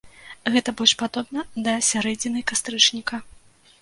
Гэта 0.53 0.73
больш 0.79 0.93
падобна 1.01 1.43
да 1.67 1.75
сярэдзіны 1.91 2.39
кастрычніка. 2.53 3.25